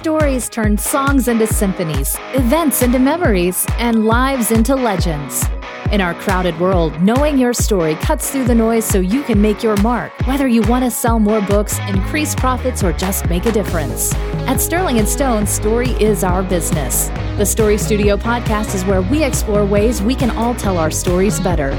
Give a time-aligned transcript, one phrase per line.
[0.00, 5.44] stories turn songs into symphonies, events into memories, and lives into legends.
[5.92, 9.62] In our crowded world, knowing your story cuts through the noise so you can make
[9.62, 13.52] your mark, whether you want to sell more books, increase profits, or just make a
[13.52, 14.14] difference.
[14.48, 17.08] At Sterling and Stone, story is our business.
[17.36, 21.38] The Story Studio podcast is where we explore ways we can all tell our stories
[21.38, 21.72] better.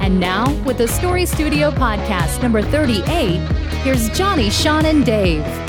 [0.00, 3.40] And now, with the Story Studio podcast number 38,
[3.82, 5.67] here's Johnny, Sean, and Dave.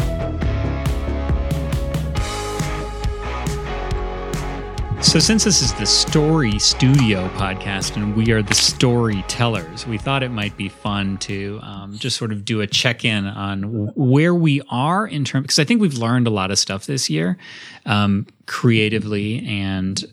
[5.01, 10.23] So, since this is the Story Studio podcast and we are the storytellers, we thought
[10.23, 14.35] it might be fun to um, just sort of do a check in on where
[14.35, 17.37] we are in terms, because I think we've learned a lot of stuff this year
[17.85, 20.03] um, creatively and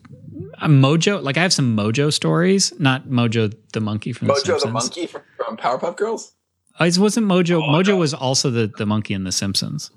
[0.59, 1.20] uh, Mojo.
[1.20, 5.06] Like, I have some Mojo stories, not Mojo the monkey from Mojo the, the monkey
[5.09, 6.32] from, from Powerpuff Girls?
[6.78, 7.60] Oh, it wasn't Mojo.
[7.60, 7.96] Oh, Mojo no.
[7.96, 9.90] was also the, the monkey in The Simpsons.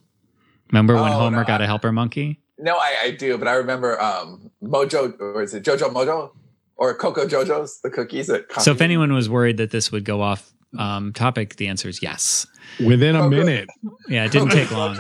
[0.72, 2.42] Remember when oh, Homer no, got I, a helper monkey?
[2.60, 6.32] No, I, I do, but I remember um, Mojo, or is it Jojo Mojo?
[6.76, 10.22] Or Coco Jojo's, the cookies that So if anyone was worried that this would go
[10.22, 12.48] off um, topic, the answer is yes.
[12.80, 13.70] Within a Coco, minute.
[14.08, 14.98] Yeah, it didn't take long.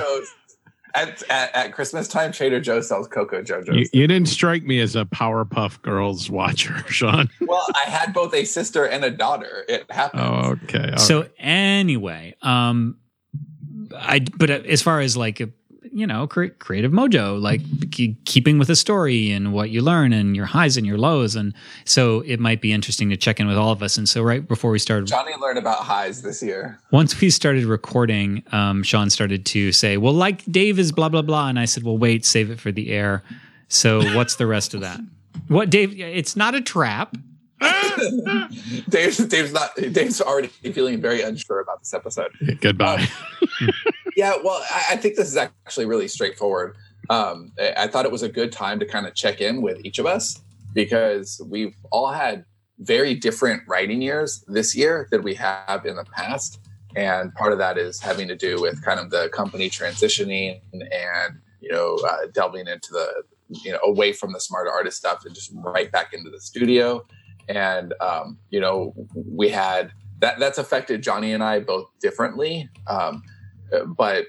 [0.95, 3.75] At, at, at, Christmas time, Trader Joe sells Coco Jojo's.
[3.75, 7.29] You, you, didn't strike me as a Powerpuff Girls watcher, Sean.
[7.41, 9.65] well, I had both a sister and a daughter.
[9.69, 10.23] It happened.
[10.23, 10.91] Oh, okay.
[10.91, 11.31] All so right.
[11.37, 12.97] anyway, um,
[13.95, 15.39] I but as far as like
[15.99, 17.61] you know, cre- creative mojo, like
[18.25, 21.35] keeping with a story and what you learn and your highs and your lows.
[21.35, 21.53] And
[21.85, 23.97] so it might be interesting to check in with all of us.
[23.97, 26.79] And so right before we started, Johnny learned about highs this year.
[26.91, 31.21] Once we started recording, um, Sean started to say, well, like Dave is blah, blah,
[31.21, 31.47] blah.
[31.47, 33.23] And I said, well, wait, save it for the air.
[33.67, 34.99] So what's the rest of that?
[35.47, 37.15] What Dave, it's not a trap.
[38.89, 39.75] Dave's, Dave's not.
[39.75, 42.31] Dave's already feeling very unsure about this episode.
[42.61, 43.07] Goodbye.
[43.61, 43.69] Um,
[44.19, 46.75] yeah, well, I, I, think this is actually really straightforward.
[47.09, 49.97] Um, I, thought it was a good time to kind of check in with each
[49.97, 50.41] of us
[50.73, 52.43] because we've all had
[52.79, 56.59] very different writing years this year than we have in the past,
[56.97, 61.39] and part of that is having to do with kind of the company transitioning and
[61.61, 63.23] you know uh, delving into the
[63.63, 67.05] you know away from the smart artist stuff and just right back into the studio.
[67.47, 72.69] And um, you know we had that that's affected johnny and i both differently.
[72.87, 73.23] Um,
[73.97, 74.25] but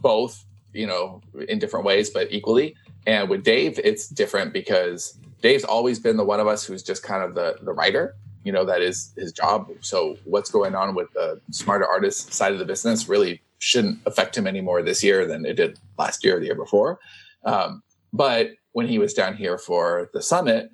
[0.00, 2.74] both you know in different ways but equally.
[3.06, 7.02] And with dave it's different because dave's always been the one of us who's just
[7.02, 8.14] kind of the the writer
[8.44, 9.68] you know that is his job.
[9.80, 14.36] So what's going on with the smarter artist side of the business really shouldn't affect
[14.36, 17.00] him any more this year than it did last year or the year before.
[17.44, 20.70] Um, but when he was down here for the summit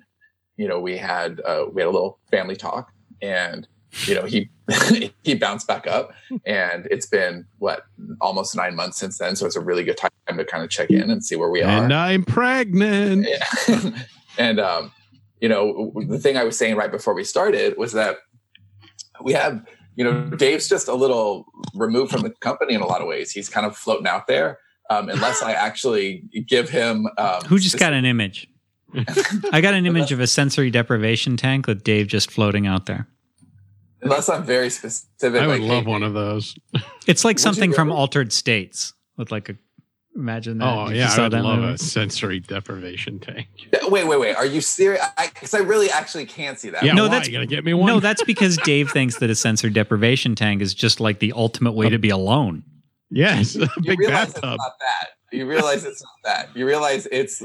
[0.57, 2.91] you know, we had uh, we had a little family talk,
[3.21, 3.67] and
[4.05, 4.49] you know, he
[5.23, 6.13] he bounced back up,
[6.45, 7.85] and it's been what
[8.21, 9.35] almost nine months since then.
[9.35, 11.61] So it's a really good time to kind of check in and see where we
[11.61, 11.83] are.
[11.83, 13.27] And I'm pregnant.
[13.67, 13.91] Yeah.
[14.37, 14.91] and um,
[15.39, 18.17] you know, the thing I was saying right before we started was that
[19.21, 19.65] we have,
[19.95, 23.31] you know, Dave's just a little removed from the company in a lot of ways.
[23.31, 24.59] He's kind of floating out there.
[24.89, 27.07] Um, unless I actually give him.
[27.17, 28.47] Um, Who just got an image?
[29.51, 33.07] I got an image of a sensory deprivation tank with Dave just floating out there.
[34.03, 35.41] Unless I'm very specific.
[35.41, 36.55] I would like, love hey, one of those.
[37.05, 39.55] It's like something from Altered States with like a
[40.15, 40.65] imagine that.
[40.65, 41.73] Oh yeah, I would love movie.
[41.73, 43.47] a sensory deprivation tank.
[43.89, 44.35] Wait, wait, wait.
[44.35, 45.03] Are you serious?
[45.17, 46.83] Because I, I, really actually can't see that.
[46.83, 47.09] Yeah, no, why?
[47.09, 47.87] that's you gotta get me one.
[47.87, 51.73] No, that's because Dave thinks that a sensory deprivation tank is just like the ultimate
[51.73, 52.63] way to be alone.
[53.09, 54.35] Yes, you, you big bathtub.
[54.35, 55.07] It's not that.
[55.31, 56.55] You realize it's not that.
[56.55, 57.41] You realize it's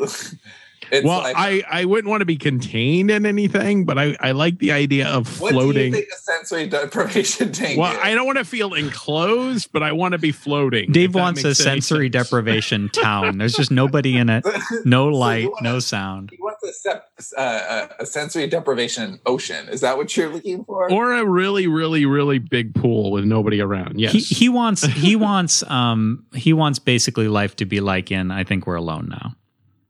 [0.91, 4.33] it's well, like, I, I wouldn't want to be contained in anything, but I, I
[4.33, 5.57] like the idea of floating.
[5.57, 7.99] What do you think a sensory deprivation tank Well, is?
[8.03, 10.93] I don't want to feel enclosed, but I want to be floating.
[10.93, 13.39] Dave wants a sensory deprivation town.
[13.39, 14.45] There's just nobody in it,
[14.85, 16.31] no light, so no sound.
[16.31, 19.69] He wants a, sep- uh, a sensory deprivation ocean.
[19.69, 20.91] Is that what you're looking for?
[20.91, 24.01] Or a really, really, really big pool with nobody around.
[24.01, 24.13] Yes.
[24.13, 28.45] He, he wants he wants um he wants basically life to be like in I
[28.45, 29.35] think we're alone now.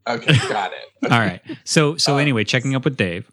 [0.08, 0.88] Okay, got it.
[1.12, 1.40] All right.
[1.64, 3.30] So so um, anyway, checking up with Dave.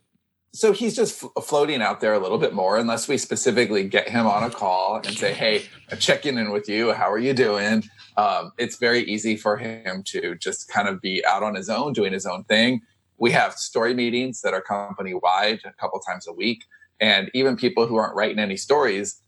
[0.54, 4.08] So he's just f- floating out there a little bit more, unless we specifically get
[4.08, 6.94] him on a call and say, "Hey, I'm checking in with you.
[6.94, 7.84] How are you doing?"
[8.18, 11.94] Um, it's very easy for him to just kind of be out on his own,
[11.94, 12.82] doing his own thing.
[13.18, 16.66] We have story meetings that are company wide, a couple times a week,
[17.00, 19.22] and even people who aren't writing any stories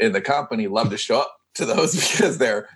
[0.00, 2.68] in the company love to show up to those because they're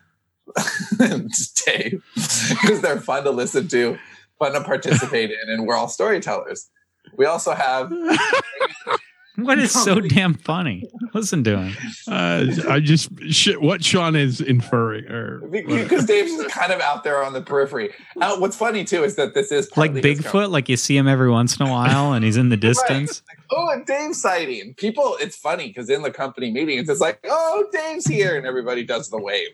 [1.66, 3.98] Dave, because they're fun to listen to,
[4.38, 6.70] fun to participate in, and we're all storytellers.
[7.16, 7.92] We also have.
[9.36, 10.88] what is so damn funny?
[11.14, 11.76] Listen to him.
[12.08, 17.04] Uh, I just shit what Sean is inferring, or because Dave's just kind of out
[17.04, 17.92] there on the periphery.
[18.20, 21.30] Uh, what's funny too is that this is Like Bigfoot, like you see him every
[21.30, 23.22] once in a while and he's in the distance.
[23.50, 24.74] oh, a Dave sighting.
[24.74, 28.84] People, it's funny because in the company meetings, it's like, oh, Dave's here, and everybody
[28.84, 29.50] does the wave.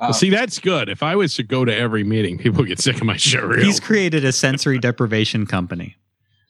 [0.00, 0.88] Um, Well, see, that's good.
[0.88, 3.42] If I was to go to every meeting, people get sick of my show.
[3.46, 3.64] Real.
[3.64, 5.96] He's created a sensory deprivation company.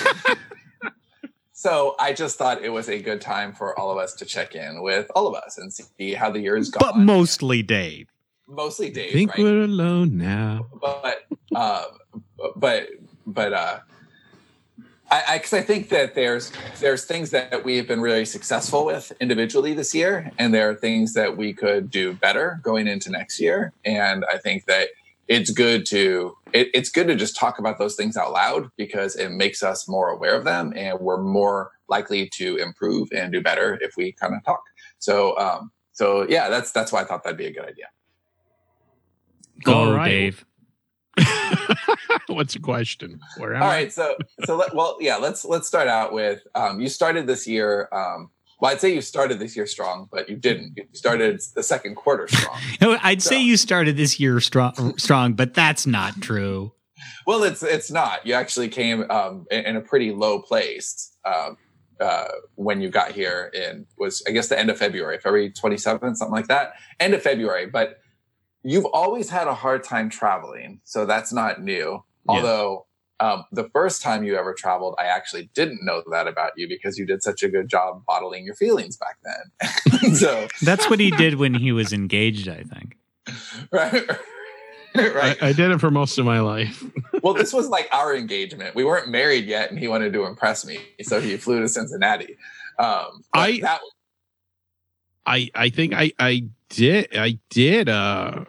[1.52, 4.54] so I just thought it was a good time for all of us to check
[4.54, 6.80] in with all of us and see how the year's gone.
[6.80, 8.08] But mostly Dave.
[8.48, 9.42] mostly Dave, I think right?
[9.44, 10.66] we're alone now.
[10.80, 11.84] but uh,
[12.56, 12.88] but
[13.26, 13.78] but uh,
[15.12, 16.50] I, I, cause I think that there's
[16.80, 20.74] there's things that we have been really successful with individually this year, and there are
[20.74, 23.74] things that we could do better going into next year.
[23.84, 24.88] And I think that
[25.28, 29.14] it's good to it, it's good to just talk about those things out loud because
[29.14, 33.42] it makes us more aware of them, and we're more likely to improve and do
[33.42, 34.62] better if we kind of talk.
[34.98, 37.88] So um, so yeah, that's that's why I thought that'd be a good idea.
[39.62, 40.08] Go, All right.
[40.08, 40.46] Dave.
[42.28, 43.20] What's the question?
[43.38, 43.74] Where am All I?
[43.74, 47.46] right, so so let, well, yeah, let's let's start out with um, you started this
[47.46, 47.88] year.
[47.92, 48.30] Um,
[48.60, 50.74] well, I'd say you started this year strong, but you didn't.
[50.76, 52.58] You started the second quarter strong.
[52.80, 56.72] No, I'd say you started this year strong, strong, but that's not true.
[57.26, 58.24] well, it's it's not.
[58.26, 61.56] You actually came um, in, in a pretty low place um,
[62.00, 63.50] uh, when you got here.
[63.52, 66.74] In was I guess the end of February, February twenty seventh, something like that.
[67.00, 67.98] End of February, but
[68.64, 72.02] you've always had a hard time traveling, so that's not new.
[72.28, 72.34] Yeah.
[72.34, 72.86] Although
[73.20, 76.98] um, the first time you ever traveled, I actually didn't know that about you because
[76.98, 80.14] you did such a good job bottling your feelings back then.
[80.14, 82.96] so That's what he did when he was engaged, I think.
[83.72, 84.08] right,
[84.96, 85.42] right.
[85.42, 86.84] I, I did it for most of my life.
[87.22, 88.74] well, this was like our engagement.
[88.74, 92.36] We weren't married yet, and he wanted to impress me, so he flew to Cincinnati.
[92.78, 93.80] Um, I- that,
[95.24, 98.44] I I think I I did I did uh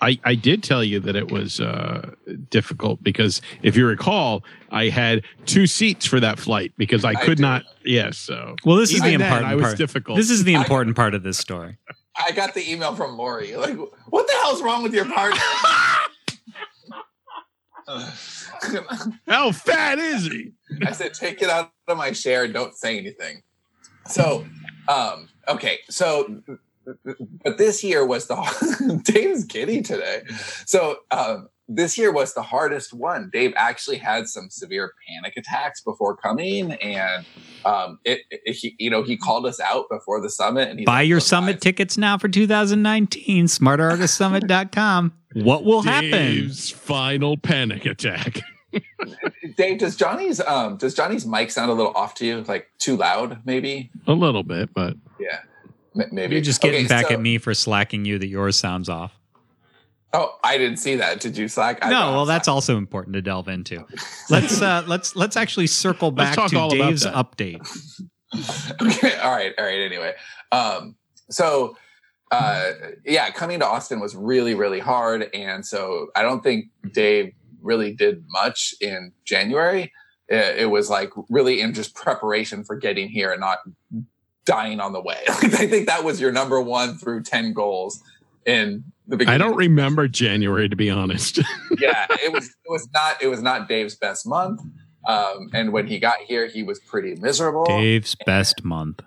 [0.00, 2.10] I I did tell you that it was uh
[2.50, 7.14] difficult because if you recall I had two seats for that flight because I I
[7.24, 7.42] could do.
[7.42, 9.78] not yes so Well, this is Even the then, important I was part.
[9.78, 10.16] difficult.
[10.18, 11.78] This is the I- important part of this story.
[12.18, 13.54] I got the email from Lori.
[13.56, 13.76] Like,
[14.08, 15.38] what the hell's wrong with your partner?
[19.28, 20.52] how fat is he?
[20.86, 23.42] I said, take it out of my share and don't say anything.
[24.06, 24.46] So,
[24.88, 25.80] um, okay.
[25.90, 26.42] So,
[27.44, 30.22] but this year was the Dave's giddy today.
[30.66, 33.28] So, um, this year was the hardest one.
[33.32, 37.26] Dave actually had some severe panic attacks before coming, and
[37.64, 40.68] um, it, it- he, you know, he called us out before the summit.
[40.68, 43.46] And he's Buy like, your "Look, summit guys, tickets now for 2019.
[43.46, 45.12] SmartArtistSummit.com.
[45.34, 46.10] What will happen?
[46.10, 48.42] Dave's final panic attack.
[49.56, 52.42] Dave, does Johnny's um, does Johnny's mic sound a little off to you?
[52.42, 53.90] Like too loud, maybe?
[54.06, 55.55] A little bit, but Yeah, M-
[56.12, 56.34] maybe.
[56.34, 59.12] You're just getting Okay, back so- at me for slacking you that yours sounds off.
[60.12, 61.20] Oh, I didn't see that.
[61.20, 61.78] Did you slack?
[61.82, 63.84] I no, thought I well, that's also important to delve into.
[64.30, 67.60] Let's uh, let's let's actually circle back to all Dave's update.
[68.82, 69.16] okay.
[69.18, 69.52] All right.
[69.58, 69.80] All right.
[69.80, 70.14] Anyway,
[70.52, 70.96] um,
[71.28, 71.76] so
[72.30, 72.72] uh,
[73.04, 77.92] yeah, coming to Austin was really, really hard, and so I don't think Dave really
[77.92, 79.92] did much in January.
[80.28, 83.58] It, it was like really in just preparation for getting here and not
[84.46, 85.22] dying on the way.
[85.28, 88.02] I think that was your number one through ten goals
[88.46, 89.40] in the beginning.
[89.40, 91.38] I don't remember January to be honest.
[91.78, 94.62] yeah, it was it was not it was not Dave's best month.
[95.06, 97.64] Um, and when he got here, he was pretty miserable.
[97.64, 99.02] Dave's best month.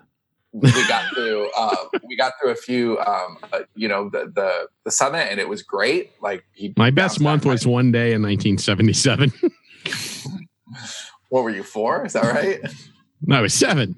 [0.52, 1.76] We got through uh,
[2.08, 5.48] we got through a few, um, uh, you know, the, the the summit, and it
[5.48, 6.12] was great.
[6.20, 9.32] Like he, My best month back was one day in 1977.
[11.30, 12.04] What were you four?
[12.04, 12.60] Is that right?
[13.22, 13.94] no, I was seven.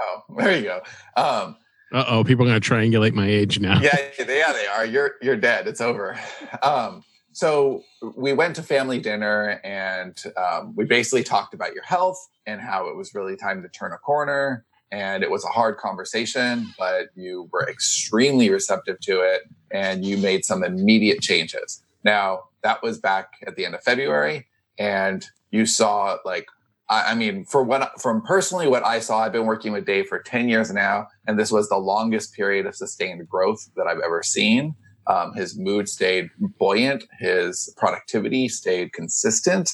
[0.00, 0.82] Oh, there you go.
[1.16, 1.56] Um,
[1.92, 3.80] Uh oh, people are going to triangulate my age now.
[3.80, 4.84] yeah, yeah, they are.
[4.84, 5.68] You're you're dead.
[5.68, 6.18] It's over.
[6.62, 7.82] Um, so
[8.16, 12.88] we went to family dinner, and um, we basically talked about your health and how
[12.88, 14.64] it was really time to turn a corner.
[14.92, 20.16] And it was a hard conversation, but you were extremely receptive to it, and you
[20.16, 21.82] made some immediate changes.
[22.04, 24.46] Now that was back at the end of February,
[24.78, 26.46] and you saw like
[26.88, 30.06] I I mean, for what from personally what I saw, I've been working with Dave
[30.06, 34.00] for 10 years now, and this was the longest period of sustained growth that I've
[34.04, 34.74] ever seen.
[35.06, 39.72] Um, his mood stayed buoyant, his productivity stayed consistent.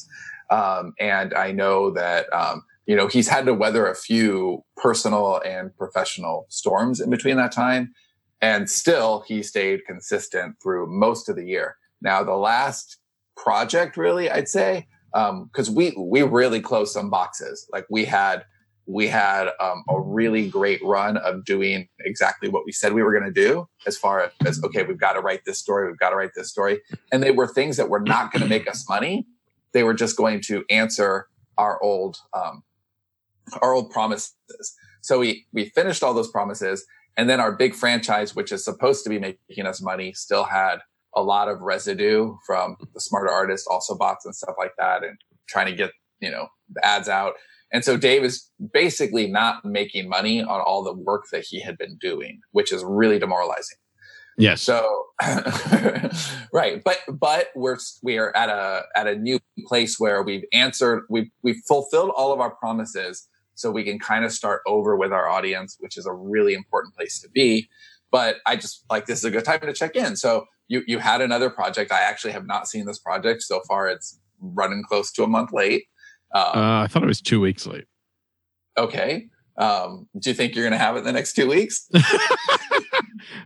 [0.50, 5.40] Um, and I know that, um, you know, he's had to weather a few personal
[5.44, 7.92] and professional storms in between that time.
[8.40, 11.76] And still, he stayed consistent through most of the year.
[12.02, 12.98] Now, the last
[13.36, 17.68] project, really, I'd say, because we we really closed some boxes.
[17.72, 18.44] Like we had
[18.86, 23.12] we had um, a really great run of doing exactly what we said we were
[23.12, 26.10] going to do as far as okay we've got to write this story we've got
[26.10, 26.80] to write this story.
[27.12, 29.26] And they were things that were not going to make us money.
[29.72, 32.62] They were just going to answer our old um,
[33.62, 34.34] our old promises.
[35.02, 36.84] So we we finished all those promises
[37.16, 40.78] and then our big franchise which is supposed to be making us money still had
[41.14, 45.18] a lot of residue from the smarter artist also boughts and stuff like that and
[45.48, 45.90] trying to get
[46.20, 47.34] you know the ads out
[47.72, 51.78] and so Dave is basically not making money on all the work that he had
[51.78, 53.76] been doing, which is really demoralizing.
[54.36, 54.62] Yes.
[54.62, 55.06] So
[56.52, 61.04] right, but but we're we are at a at a new place where we've answered
[61.10, 65.12] we've we've fulfilled all of our promises, so we can kind of start over with
[65.12, 67.68] our audience, which is a really important place to be.
[68.10, 70.16] But I just like this is a good time to check in.
[70.16, 71.92] So you you had another project.
[71.92, 73.88] I actually have not seen this project so far.
[73.88, 75.84] It's running close to a month late.
[76.34, 77.84] Um, uh, I thought it was two weeks late.
[78.78, 79.26] Okay.
[79.58, 81.86] Um, do you think you're going to have it in the next two weeks?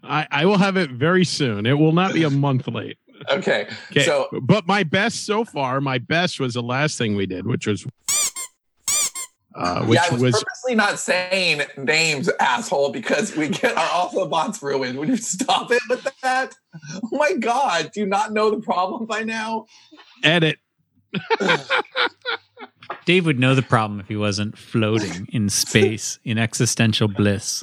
[0.05, 1.67] I, I will have it very soon.
[1.67, 2.99] It will not be a month late.
[3.31, 3.67] Okay.
[3.91, 4.05] okay.
[4.05, 7.67] So, but my best so far, my best was the last thing we did, which
[7.67, 7.87] was
[9.55, 13.91] uh, which yeah, I was, was, purposely not saying names, asshole, because we get our
[13.91, 14.99] also boughts ruined.
[14.99, 16.55] Would you stop it with that?
[17.03, 19.67] Oh my god, do you not know the problem by now?
[20.23, 20.59] Edit.
[23.05, 27.63] Dave would know the problem if he wasn't floating in space in existential bliss.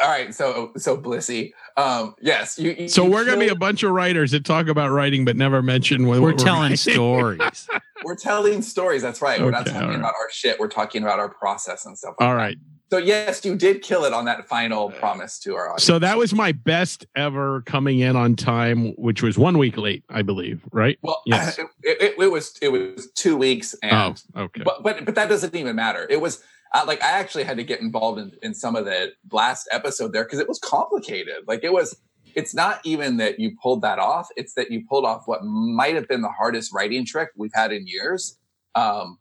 [0.00, 2.58] All right, so so Blissy, um, yes.
[2.58, 5.36] You, you so we're gonna be a bunch of writers that talk about writing but
[5.36, 7.68] never mention when we're, we're telling stories.
[8.04, 9.02] we're telling stories.
[9.02, 9.36] That's right.
[9.36, 9.98] Okay, we're not talking right.
[9.98, 10.58] about our shit.
[10.58, 12.14] We're talking about our process and stuff.
[12.18, 12.56] Like all right.
[12.58, 12.96] That.
[12.96, 15.84] So yes, you did kill it on that final promise to our audience.
[15.84, 20.04] So that was my best ever coming in on time, which was one week late,
[20.10, 20.62] I believe.
[20.72, 20.98] Right?
[21.00, 21.58] Well, yes.
[21.58, 24.62] it, it, it was it was two weeks, and oh, okay.
[24.62, 26.06] But but but that doesn't even matter.
[26.10, 26.42] It was
[26.74, 30.12] uh, like I actually had to get involved in, in some of the last episode
[30.12, 31.44] there because it was complicated.
[31.46, 31.96] Like it was.
[32.34, 35.94] It's not even that you pulled that off; it's that you pulled off what might
[35.94, 38.38] have been the hardest writing trick we've had in years.
[38.74, 39.18] Um,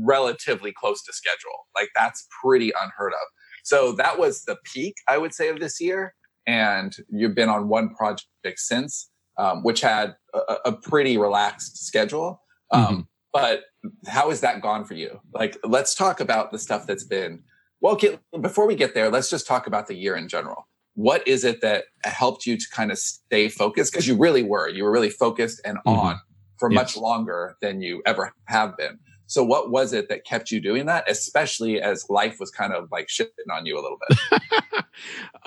[0.00, 1.66] relatively close to schedule.
[1.74, 3.26] Like that's pretty unheard of.
[3.64, 6.14] So that was the peak, I would say, of this year.
[6.46, 8.24] And you've been on one project
[8.56, 12.42] since, um, which had a, a, pretty relaxed schedule.
[12.72, 13.00] Um, mm-hmm.
[13.32, 13.62] But
[14.06, 15.20] how has that gone for you?
[15.32, 17.42] Like, let's talk about the stuff that's been.
[17.80, 20.68] Well, get, before we get there, let's just talk about the year in general.
[20.94, 23.92] What is it that helped you to kind of stay focused?
[23.92, 24.68] Because you really were.
[24.68, 25.88] You were really focused and mm-hmm.
[25.88, 26.20] on
[26.58, 26.76] for yes.
[26.76, 28.98] much longer than you ever have been.
[29.26, 32.88] So what was it that kept you doing that, especially as life was kind of
[32.90, 34.84] like shitting on you a little bit?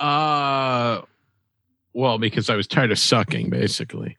[0.00, 1.02] uh,
[1.92, 4.16] well, because I was tired of sucking, basically.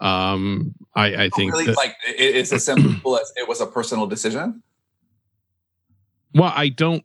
[0.00, 4.06] Um, I, I think really, that, like it's as simple as it was a personal
[4.06, 4.62] decision.
[6.34, 7.04] Well, I don't,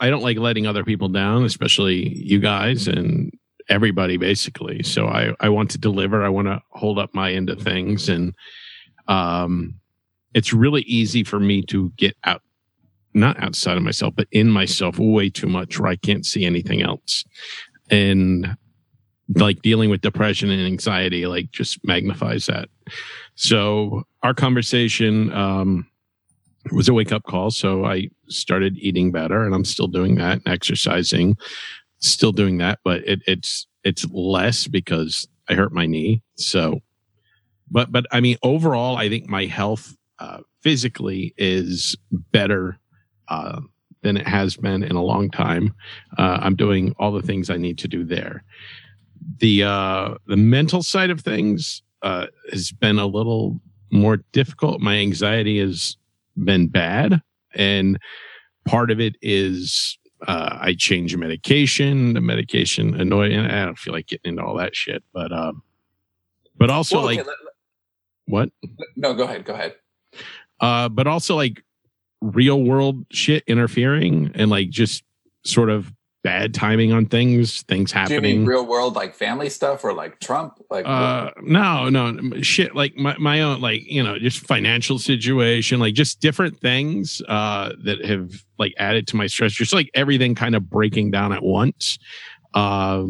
[0.00, 3.32] I don't like letting other people down, especially you guys and
[3.68, 4.82] everybody, basically.
[4.82, 6.24] So I, I want to deliver.
[6.24, 8.34] I want to hold up my end of things, and
[9.06, 9.74] um,
[10.34, 12.42] it's really easy for me to get out
[13.14, 16.82] not outside of myself but in myself way too much where i can't see anything
[16.82, 17.24] else
[17.88, 18.56] and
[19.36, 22.68] like dealing with depression and anxiety like just magnifies that
[23.34, 25.86] so our conversation um
[26.72, 30.34] was a wake up call so i started eating better and i'm still doing that
[30.44, 31.36] and exercising
[32.00, 36.80] still doing that but it, it's it's less because i hurt my knee so
[37.70, 42.78] but but i mean overall i think my health uh, physically is better
[43.28, 43.60] uh,
[44.02, 45.74] than it has been in a long time.
[46.18, 48.44] Uh, I'm doing all the things I need to do there.
[49.38, 54.80] The uh, the mental side of things uh, has been a little more difficult.
[54.80, 55.96] My anxiety has
[56.36, 57.22] been bad,
[57.54, 57.98] and
[58.64, 62.14] part of it is uh, I change medication.
[62.14, 63.38] The medication annoying.
[63.38, 65.62] I don't feel like getting into all that shit, but um,
[66.56, 67.54] but also well, okay, like let, let,
[68.26, 68.48] what?
[68.96, 69.44] No, go ahead.
[69.44, 69.74] Go ahead
[70.60, 71.62] uh, but also like
[72.20, 75.04] real world shit interfering and like just
[75.44, 75.92] sort of
[76.24, 78.46] bad timing on things, things happening.
[78.46, 80.58] real world like family stuff or like Trump?
[80.70, 82.74] Like uh, no, no shit.
[82.74, 87.72] Like my, my own like you know just financial situation, like just different things uh,
[87.84, 89.52] that have like added to my stress.
[89.52, 91.98] Just like everything kind of breaking down at once
[92.54, 93.04] uh,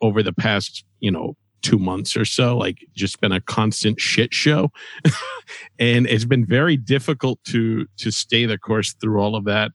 [0.00, 4.32] over the past you know two months or so, like just been a constant shit
[4.32, 4.70] show.
[5.78, 9.72] and it's been very difficult to to stay the course through all of that,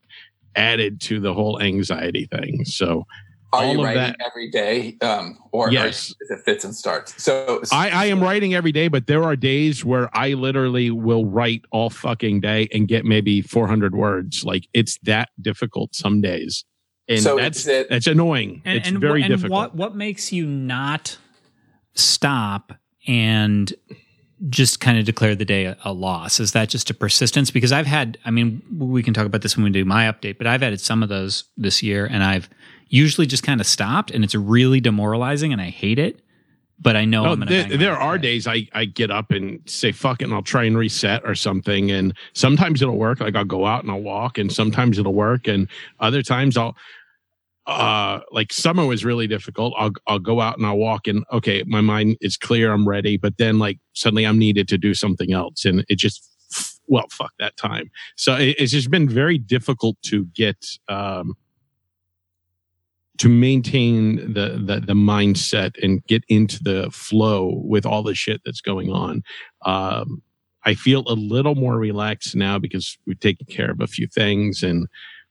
[0.56, 2.64] added to the whole anxiety thing.
[2.64, 3.06] So
[3.52, 4.16] Are all you of writing that.
[4.26, 6.14] every day, um, or, or Yes.
[6.20, 7.22] is it fits and starts?
[7.22, 11.26] So I, I am writing every day, but there are days where I literally will
[11.26, 14.44] write all fucking day and get maybe 400 words.
[14.44, 16.64] Like it's that difficult some days.
[17.08, 18.62] And So that's, it- that's annoying.
[18.64, 19.52] And, it's and, very and difficult.
[19.52, 21.16] What what makes you not
[21.94, 22.72] stop
[23.06, 23.72] and
[24.48, 26.40] just kind of declare the day a, a loss?
[26.40, 27.50] Is that just a persistence?
[27.50, 30.38] Because I've had, I mean, we can talk about this when we do my update,
[30.38, 32.48] but I've had some of those this year, and I've
[32.88, 36.20] usually just kind of stopped, and it's really demoralizing, and I hate it.
[36.78, 39.60] But I know oh, No, gonna there, there are days I, I get up and
[39.64, 43.34] say fuck it and I'll try and reset or something and sometimes it'll work like
[43.34, 45.68] I'll go out and I'll walk and sometimes it'll work and
[46.00, 46.76] other times I'll
[47.66, 51.64] uh like summer was really difficult I'll I'll go out and I'll walk and okay
[51.66, 55.32] my mind is clear I'm ready but then like suddenly I'm needed to do something
[55.32, 56.30] else and it just
[56.86, 61.34] well fuck that time so it, it's just been very difficult to get um
[63.18, 68.42] to maintain the, the the mindset and get into the flow with all the shit
[68.44, 69.22] that's going on.
[69.64, 70.22] Um,
[70.64, 74.62] I feel a little more relaxed now because we've taken care of a few things
[74.62, 74.86] and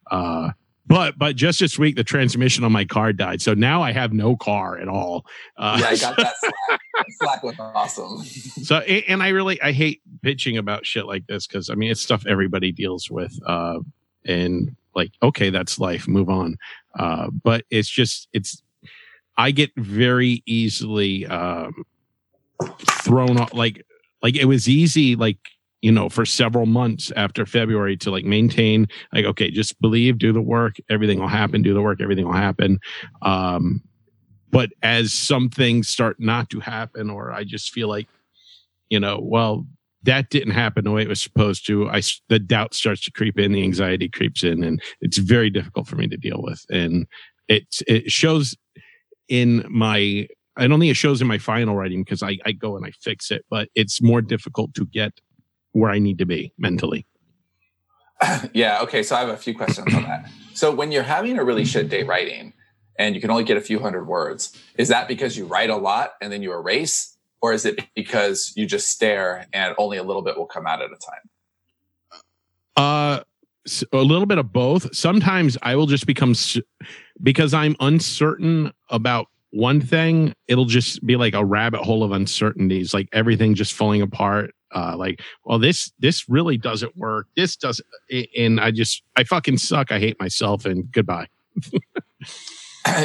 [0.09, 0.51] uh
[0.87, 4.13] but but just this week the transmission on my car died so now i have
[4.13, 5.25] no car at all
[5.57, 6.79] uh, yeah, I got that slack.
[7.21, 8.23] slack was awesome.
[8.23, 12.01] so and i really i hate bitching about shit like this because i mean it's
[12.01, 13.79] stuff everybody deals with uh
[14.25, 16.57] and like okay that's life move on
[16.99, 18.61] uh but it's just it's
[19.37, 21.83] i get very easily um
[22.79, 23.85] thrown off like
[24.21, 25.37] like it was easy like
[25.81, 30.31] you know for several months after february to like maintain like okay just believe do
[30.31, 32.79] the work everything will happen do the work everything will happen.
[33.21, 33.81] Um
[34.51, 38.07] but as some things start not to happen or i just feel like
[38.89, 39.65] you know well
[40.03, 43.39] that didn't happen the way it was supposed to I the doubt starts to creep
[43.39, 46.63] in the anxiety creeps in and it's very difficult for me to deal with.
[46.69, 47.07] And
[47.47, 48.55] it it shows
[49.27, 50.27] in my
[50.57, 52.91] i don't think it shows in my final writing because i i go and i
[53.01, 55.19] fix it but it's more difficult to get
[55.75, 57.05] where i need to be mentally
[58.53, 58.81] yeah.
[58.81, 59.03] Okay.
[59.03, 60.29] So I have a few questions on that.
[60.53, 62.53] So when you're having a really shit day writing
[62.97, 65.75] and you can only get a few hundred words, is that because you write a
[65.75, 67.17] lot and then you erase?
[67.41, 70.81] Or is it because you just stare and only a little bit will come out
[70.81, 72.21] at a time?
[72.77, 73.19] Uh,
[73.91, 74.95] a little bit of both.
[74.95, 76.33] Sometimes I will just become
[77.21, 80.33] because I'm uncertain about one thing.
[80.47, 84.55] It'll just be like a rabbit hole of uncertainties, like everything just falling apart.
[84.75, 87.27] Uh, like, well, this this really doesn't work.
[87.35, 87.87] This doesn't,
[88.37, 89.91] and I just I fucking suck.
[89.91, 91.27] I hate myself, and goodbye.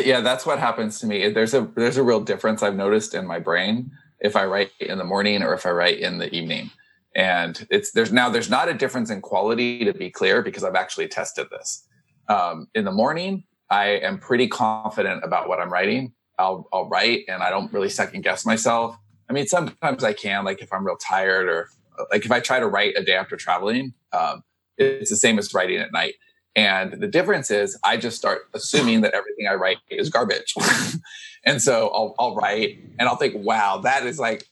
[0.05, 1.31] yeah, that's what happens to me.
[1.31, 4.99] There's a there's a real difference I've noticed in my brain if I write in
[4.99, 6.71] the morning or if I write in the evening.
[7.17, 10.75] And it's there's now there's not a difference in quality to be clear because I've
[10.75, 11.87] actually tested this.
[12.29, 16.13] Um, in the morning, I am pretty confident about what I'm writing.
[16.39, 18.97] I'll I'll write and I don't really second guess myself.
[19.31, 21.69] I mean, sometimes I can, like if I'm real tired or
[22.11, 24.43] like if I try to write a day after traveling, um,
[24.77, 26.15] it's the same as writing at night.
[26.57, 30.55] And the difference is I just start assuming that everything I write is garbage.
[31.45, 34.49] and so I'll, I'll write and I'll think, wow, that is like,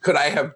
[0.00, 0.52] could I have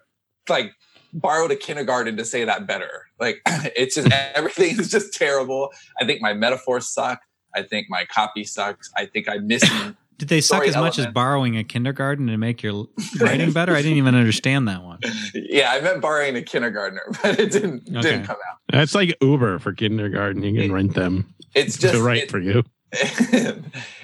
[0.48, 0.72] like
[1.12, 3.08] borrowed a kindergarten to say that better?
[3.20, 5.72] Like it's just, everything is just terrible.
[6.00, 7.20] I think my metaphors suck.
[7.54, 8.90] I think my copy sucks.
[8.96, 9.94] I think I'm missing.
[10.18, 12.86] Did they suck story as much as borrowing a kindergarten to make your
[13.20, 13.72] writing better?
[13.74, 14.98] I didn't even understand that one.
[15.34, 18.00] yeah, I meant borrowing a kindergartner, but it didn't, Okay.
[18.02, 18.58] didn't come out.
[18.68, 20.42] That's like Uber for kindergarten.
[20.42, 22.64] You can rent them It's just, to write it- for you.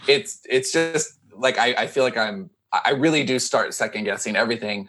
[0.07, 4.37] it's it's just like I, I feel like I'm I really do start second guessing
[4.37, 4.89] everything.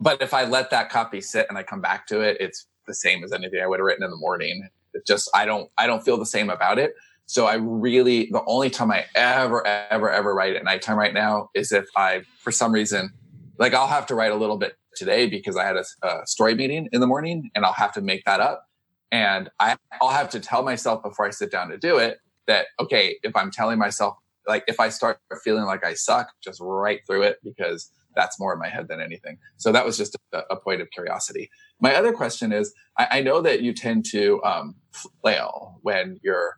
[0.00, 2.94] But if I let that copy sit and I come back to it, it's the
[2.94, 4.68] same as anything I would have written in the morning.
[4.94, 6.94] It just I don't I don't feel the same about it.
[7.30, 11.48] So I really the only time I ever ever ever write at nighttime right now
[11.54, 13.10] is if I for some reason
[13.56, 16.56] like I'll have to write a little bit today because I had a, a story
[16.56, 18.66] meeting in the morning and I'll have to make that up.
[19.12, 22.66] And I, I'll have to tell myself before I sit down to do it that,
[22.80, 24.16] okay, if I'm telling myself,
[24.48, 28.52] like if I start feeling like I suck, just write through it because that's more
[28.52, 29.38] in my head than anything.
[29.56, 31.48] So that was just a, a point of curiosity.
[31.80, 34.74] My other question is, I, I know that you tend to um,
[35.22, 36.56] flail when you're,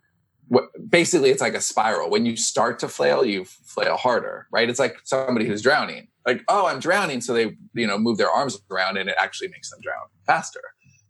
[0.89, 2.11] basically it's like a spiral.
[2.11, 4.69] When you start to flail, you flail harder, right?
[4.69, 6.09] It's like somebody who's drowning.
[6.27, 7.21] Like, oh, I'm drowning.
[7.21, 10.63] So they, you know, move their arms around and it actually makes them drown faster.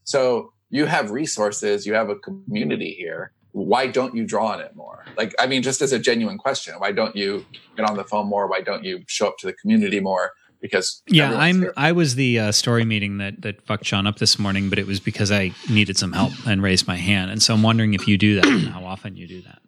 [0.05, 3.33] So you have resources, you have a community here.
[3.53, 5.05] Why don't you draw on it more?
[5.17, 7.45] Like, I mean, just as a genuine question, why don't you
[7.77, 8.49] get on the phone more?
[8.49, 10.33] Why don't you show up to the community more?
[10.63, 11.63] Because Yeah, I'm.
[11.63, 11.75] here.
[11.77, 14.87] I was the uh, story meeting that that fucked Sean up this morning, but it
[14.87, 18.07] was because I needed some help and raised my hand, and so I'm wondering if
[18.07, 19.59] you do that and how often you do that.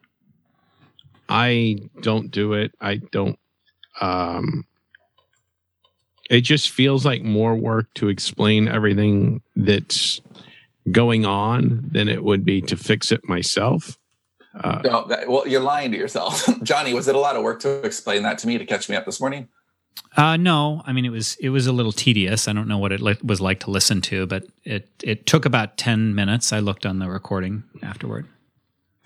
[1.28, 2.72] I don't do it.
[2.80, 3.38] I don't.
[4.00, 4.64] Um,
[6.30, 10.20] it just feels like more work to explain everything that's
[10.90, 13.98] going on than it would be to fix it myself.
[14.62, 16.94] Uh, no, that, well, you're lying to yourself, Johnny.
[16.94, 19.04] Was it a lot of work to explain that to me to catch me up
[19.04, 19.48] this morning?
[20.16, 22.46] Uh, no, I mean it was it was a little tedious.
[22.46, 25.44] I don't know what it li- was like to listen to, but it it took
[25.44, 26.52] about ten minutes.
[26.52, 28.26] I looked on the recording afterward.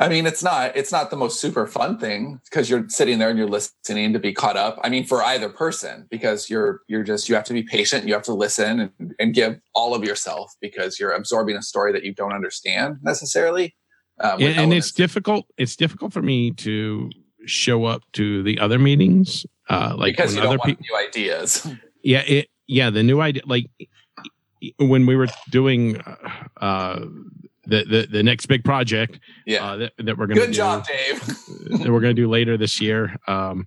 [0.01, 3.31] I mean, it's not it's not the most super fun thing because you're sitting there
[3.31, 4.79] and you're listening to be caught up.
[4.85, 8.07] I mean, for either person, because you're you're just you have to be patient.
[8.07, 11.93] You have to listen and, and give all of yourself because you're absorbing a story
[11.93, 13.75] that you don't understand necessarily.
[14.21, 15.47] Um, yeah, and it's difficult.
[15.57, 17.11] It's difficult for me to
[17.47, 21.67] show up to the other meetings, uh, like because you don't want pe- new ideas.
[22.01, 22.49] Yeah, it.
[22.69, 23.43] Yeah, the new idea.
[23.45, 23.67] Like
[24.79, 26.01] when we were doing
[26.57, 27.01] uh,
[27.69, 29.19] the, the the next big project.
[29.47, 30.41] Yeah, uh, that, that, we're gonna.
[30.41, 31.21] Good do, job, Dave.
[31.83, 33.17] that we're gonna do later this year.
[33.27, 33.67] Um,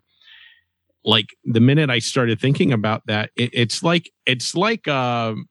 [1.03, 5.49] like the minute I started thinking about that, it, it's like it's like um,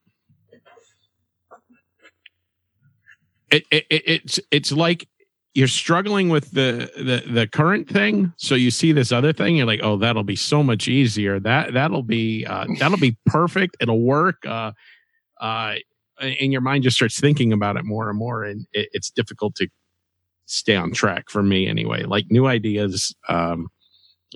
[3.51, 5.09] it, it, it's it's like
[5.55, 8.33] you're struggling with the, the the current thing.
[8.37, 11.41] So you see this other thing you're like oh that'll be so much easier.
[11.41, 13.77] That that'll be uh, that'll be perfect.
[13.81, 14.37] It'll work.
[14.47, 14.73] Uh,
[15.41, 15.77] uh,
[16.21, 19.55] and your mind just starts thinking about it more and more and it, it's difficult
[19.57, 19.69] to
[20.47, 22.05] stay on track for me anyway.
[22.05, 23.69] Like new ideas um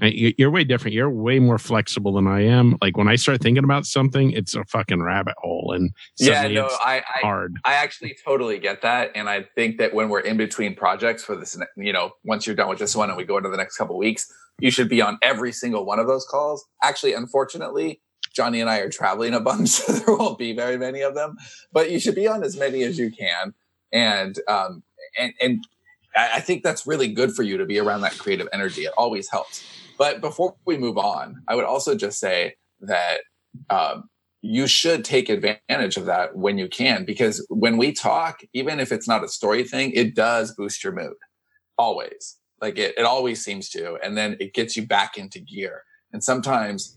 [0.02, 3.62] you're way different you're way more flexible than i am like when i start thinking
[3.62, 7.56] about something it's a fucking rabbit hole and yeah no i I, hard.
[7.64, 11.36] I actually totally get that and i think that when we're in between projects for
[11.36, 13.76] this you know once you're done with this one and we go into the next
[13.76, 18.00] couple weeks you should be on every single one of those calls actually unfortunately
[18.34, 21.36] Johnny and I are traveling a bunch, so there won't be very many of them.
[21.72, 23.54] But you should be on as many as you can,
[23.92, 24.82] and um,
[25.16, 25.64] and and
[26.16, 28.82] I think that's really good for you to be around that creative energy.
[28.82, 29.64] It always helps.
[29.98, 33.18] But before we move on, I would also just say that
[33.70, 34.08] um,
[34.42, 38.92] you should take advantage of that when you can, because when we talk, even if
[38.92, 41.14] it's not a story thing, it does boost your mood.
[41.78, 45.82] Always, like it, it always seems to, and then it gets you back into gear.
[46.12, 46.96] And sometimes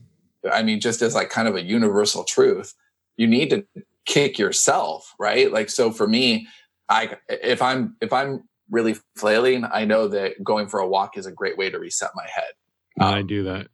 [0.51, 2.73] I mean, just as like kind of a universal truth,
[3.17, 3.65] you need to
[4.05, 5.51] kick yourself, right?
[5.51, 6.47] Like, so for me,
[6.89, 11.25] I, if I'm, if I'm really flailing, I know that going for a walk is
[11.25, 12.51] a great way to reset my head.
[12.99, 13.67] Um, I do that.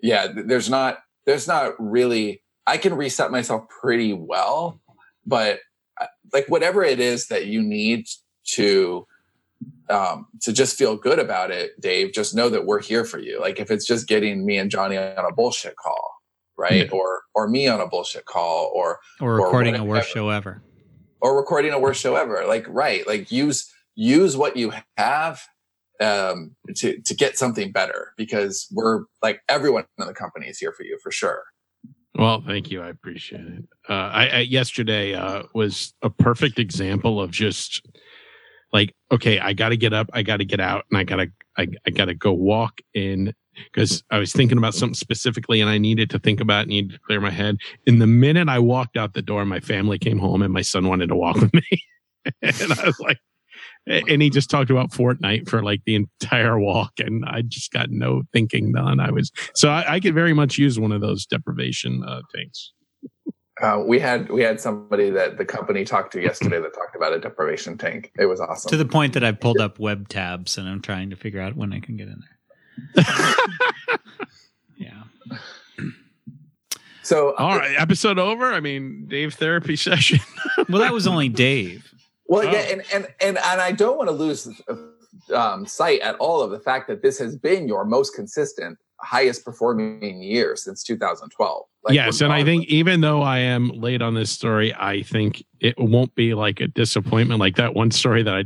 [0.00, 0.28] Yeah.
[0.34, 4.80] There's not, there's not really, I can reset myself pretty well,
[5.26, 5.60] but
[6.00, 8.06] uh, like whatever it is that you need
[8.54, 9.06] to,
[9.90, 13.40] um, to just feel good about it, Dave, just know that we're here for you.
[13.40, 16.18] Like if it's just getting me and Johnny on a bullshit call,
[16.58, 16.92] right?
[16.92, 20.60] Or or me on a bullshit call, or or recording or a worst show ever,
[21.20, 22.44] or recording a worst show ever.
[22.46, 25.40] Like right, like use use what you have
[26.00, 30.72] um, to to get something better because we're like everyone in the company is here
[30.72, 31.42] for you for sure.
[32.14, 32.82] Well, thank you.
[32.82, 33.64] I appreciate it.
[33.88, 37.86] Uh, I, I yesterday uh, was a perfect example of just
[38.72, 41.28] like okay, I got to get up, I got to get out, and I gotta
[41.56, 43.34] I, I gotta go walk in
[43.72, 46.92] because I was thinking about something specifically and I needed to think about it, needed
[46.92, 47.56] to clear my head.
[47.86, 50.86] In the minute I walked out the door, my family came home and my son
[50.86, 51.84] wanted to walk with me.
[52.42, 53.18] and I was like,
[53.86, 57.90] and he just talked about Fortnite for like the entire walk, and I just got
[57.90, 59.00] no thinking done.
[59.00, 62.72] I was so I, I could very much use one of those deprivation uh, tanks.
[63.60, 67.12] Uh, we had we had somebody that the company talked to yesterday that talked about
[67.12, 68.12] a deprivation tank.
[68.18, 71.10] It was awesome to the point that I've pulled up web tabs and I'm trying
[71.10, 72.20] to figure out when I can get in
[72.94, 73.04] there.
[74.76, 75.02] yeah.
[77.02, 78.52] So, all right, episode over.
[78.52, 80.20] I mean, Dave therapy session.
[80.68, 81.92] well, that was only Dave.
[82.28, 82.50] Well, oh.
[82.50, 84.48] yeah, and, and and and I don't want to lose
[85.34, 89.44] um, sight at all of the fact that this has been your most consistent, highest
[89.44, 91.64] performing year since 2012.
[91.84, 95.42] Like, yes, and I think even though I am late on this story, I think
[95.60, 98.44] it won't be like a disappointment like that one story that I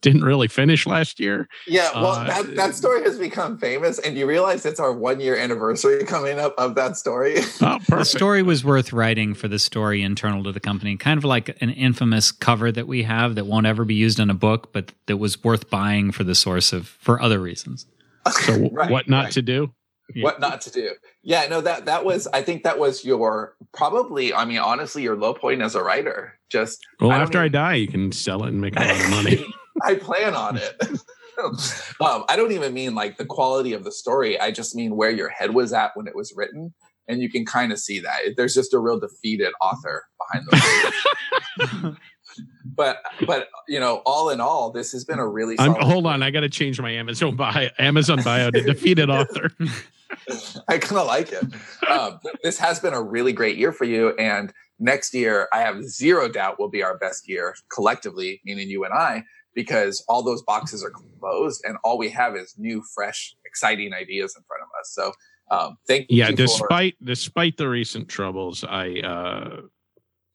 [0.00, 1.48] didn't really finish last year.
[1.66, 5.20] Yeah, well, uh, that, that story has become famous, and you realize it's our one
[5.20, 7.36] year anniversary coming up of that story.
[7.60, 11.24] Oh, the story was worth writing for the story internal to the company, kind of
[11.24, 14.72] like an infamous cover that we have that won't ever be used in a book,
[14.72, 17.86] but that was worth buying for the source of for other reasons.
[18.30, 19.32] So, right, what not right.
[19.32, 19.72] to do?
[20.14, 20.24] Yeah.
[20.24, 20.90] What not to do?
[21.22, 22.26] Yeah, no that that was.
[22.32, 24.34] I think that was your probably.
[24.34, 26.38] I mean, honestly, your low point as a writer.
[26.50, 29.10] Just well, I after I die, you can sell it and make a lot of
[29.10, 29.46] money.
[29.84, 30.80] I plan on it.
[32.00, 34.38] um, I don't even mean like the quality of the story.
[34.38, 36.74] I just mean where your head was at when it was written.
[37.08, 38.20] And you can kind of see that.
[38.36, 41.96] There's just a real defeated author behind the
[42.64, 45.56] but but you know, all in all, this has been a really.
[45.58, 49.50] I'm, hold on, I got to change my Amazon bio, Amazon bio to defeated author.
[50.68, 51.44] I kind of like it.
[51.88, 55.82] Um, this has been a really great year for you, and next year I have
[55.84, 60.42] zero doubt will be our best year collectively, meaning you and I, because all those
[60.42, 64.68] boxes are closed, and all we have is new, fresh, exciting ideas in front of
[64.80, 64.92] us.
[64.92, 65.12] So
[65.50, 66.30] um, thank yeah, you.
[66.30, 69.60] Yeah, despite for- despite the recent troubles, I uh,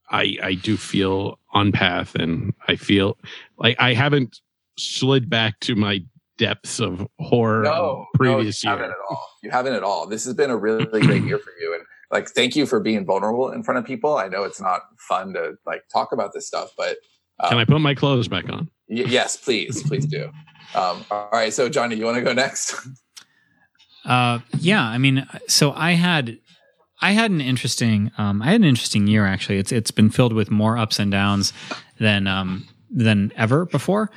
[0.10, 3.17] I I do feel on path, and I feel
[3.58, 4.41] like I haven't
[4.78, 6.04] slid back to my
[6.38, 8.84] depths of horror no, previous no, you year.
[8.84, 9.30] Haven't at all.
[9.41, 10.08] You haven't at all.
[10.08, 12.80] This has been a really, really great year for you, and like thank you for
[12.80, 14.17] being vulnerable in front of people.
[14.17, 16.97] I know it's not fun to like talk about this stuff, but
[17.39, 18.69] um, can I put my clothes back on?
[18.89, 20.32] Y- yes, please, please do.
[20.74, 22.76] Um, all right, so Johnny, you want to go next?
[24.06, 26.38] Uh, yeah, I mean, so I had
[27.02, 29.58] I had an interesting um, I had an interesting year actually.
[29.58, 31.54] It's it's been filled with more ups and downs
[32.00, 34.12] than um, than ever before.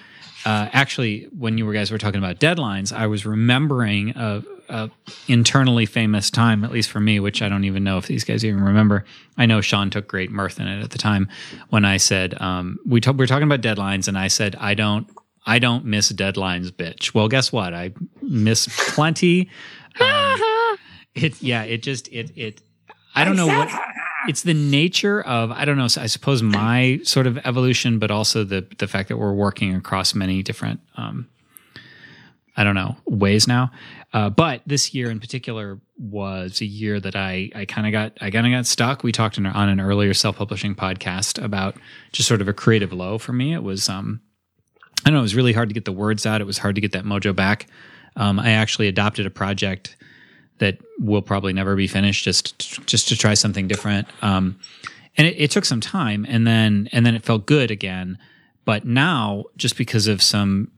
[0.45, 4.91] Uh, actually, when you guys were talking about deadlines, I was remembering a, a,
[5.27, 8.45] internally famous time, at least for me, which I don't even know if these guys
[8.45, 9.05] even remember.
[9.37, 11.29] I know Sean took great mirth in it at the time
[11.71, 14.75] when I said um, we, t- we were talking about deadlines, and I said I
[14.75, 15.09] don't
[15.47, 17.15] I don't miss deadlines, bitch.
[17.15, 17.73] Well, guess what?
[17.73, 19.51] I miss plenty.
[20.01, 20.79] Um,
[21.17, 22.63] it yeah, it just it it.
[23.17, 23.69] I don't know what
[24.29, 25.85] it's the nature of I don't know.
[25.85, 30.15] I suppose my sort of evolution, but also the the fact that we're working across
[30.15, 30.81] many different.
[30.97, 31.29] Um,
[32.59, 33.71] I don't know ways now,
[34.12, 38.18] uh, but this year in particular was a year that I I kind of got
[38.21, 39.05] I kind of got stuck.
[39.05, 41.77] We talked in, on an earlier self publishing podcast about
[42.11, 43.55] just sort of a creative low for me.
[43.55, 44.21] It was um
[45.05, 46.40] I don't know it was really hard to get the words out.
[46.40, 47.68] It was hard to get that mojo back.
[48.16, 49.97] Um, I actually adopted a project
[50.59, 54.09] that will probably never be finished just just to try something different.
[54.21, 54.59] Um,
[55.16, 58.18] and it, it, took some time, and then and then it felt good again.
[58.64, 60.71] But now, just because of some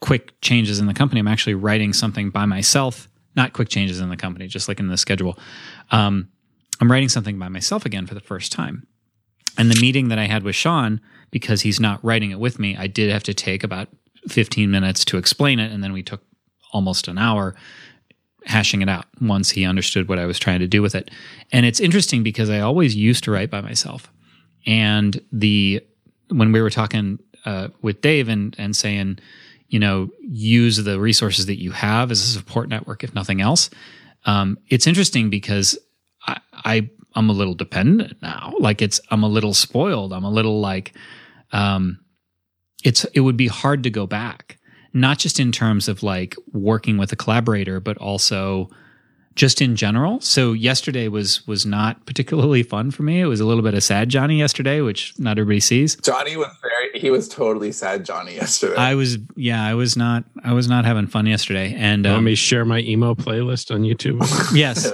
[0.00, 3.08] quick changes in the company, I'm actually writing something by myself.
[3.36, 5.38] Not quick changes in the company, just like in the schedule.
[5.90, 6.28] Um,
[6.80, 8.86] I'm writing something by myself again for the first time.
[9.58, 12.76] And the meeting that I had with Sean, because he's not writing it with me,
[12.76, 13.88] I did have to take about
[14.28, 16.22] 15 minutes to explain it, and then we took
[16.72, 17.54] almost an hour
[18.44, 21.10] hashing it out once he understood what I was trying to do with it.
[21.52, 24.10] And it's interesting because I always used to write by myself.
[24.66, 25.84] And the
[26.28, 29.18] when we were talking uh, with Dave and and saying,
[29.70, 33.70] you know, use the resources that you have as a support network, if nothing else.
[34.26, 35.78] Um, it's interesting because
[36.26, 38.52] I, I I'm a little dependent now.
[38.58, 40.12] Like it's I'm a little spoiled.
[40.12, 40.92] I'm a little like
[41.52, 41.98] um,
[42.84, 44.58] it's it would be hard to go back
[44.92, 48.68] not just in terms of like working with a collaborator, but also
[49.34, 50.20] just in general.
[50.20, 53.20] So yesterday was was not particularly fun for me.
[53.20, 55.96] It was a little bit of sad Johnny yesterday, which not everybody sees.
[55.96, 58.76] Johnny was very he was totally sad Johnny yesterday.
[58.76, 61.74] I was yeah, I was not I was not having fun yesterday.
[61.74, 64.20] And um, let me share my emo playlist on YouTube.
[64.54, 64.92] yes.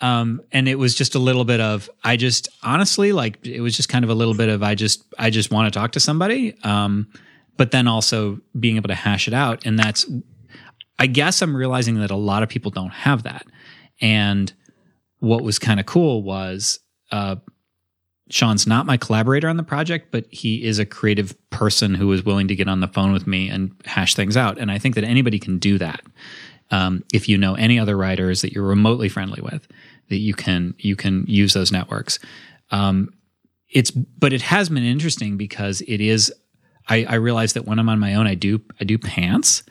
[0.00, 3.76] um and it was just a little bit of I just honestly like it was
[3.76, 6.00] just kind of a little bit of I just I just want to talk to
[6.00, 6.56] somebody.
[6.64, 7.06] Um
[7.56, 9.64] but then also being able to hash it out.
[9.64, 10.06] And that's,
[10.98, 13.46] I guess I'm realizing that a lot of people don't have that.
[14.00, 14.52] And
[15.18, 16.80] what was kind of cool was,
[17.10, 17.36] uh,
[18.28, 22.24] Sean's not my collaborator on the project, but he is a creative person who is
[22.24, 24.58] willing to get on the phone with me and hash things out.
[24.58, 26.00] And I think that anybody can do that.
[26.72, 29.68] Um, if you know any other writers that you're remotely friendly with,
[30.08, 32.18] that you can you can use those networks.
[32.72, 33.12] Um,
[33.68, 36.32] it's but it has been interesting because it is
[36.88, 39.62] I, I realize that when I'm on my own, I do I do pants.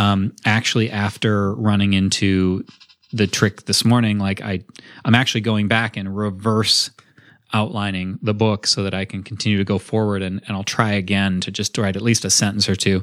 [0.00, 2.64] Um, actually, after running into
[3.12, 4.64] the trick this morning, like I
[5.04, 6.90] I'm actually going back and reverse
[7.52, 10.92] outlining the book so that I can continue to go forward and, and I'll try
[10.92, 13.02] again to just write at least a sentence or two